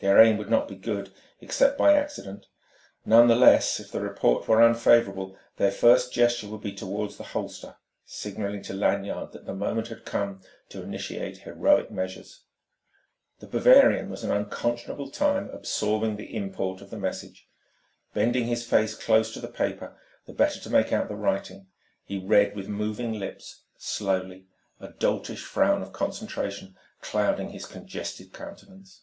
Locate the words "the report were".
3.92-4.60